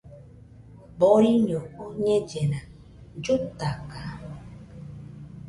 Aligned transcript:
Boriño 0.99 1.59
oñellena, 1.85 2.59
llutaka 3.23 4.01